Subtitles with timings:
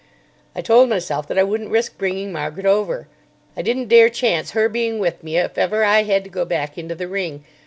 [0.55, 3.07] I told myself that I wouldn't risk bringing Margaret over.
[3.55, 6.75] I didn't dare chance her being with me if ever I had to go back
[6.75, 7.43] into the ring.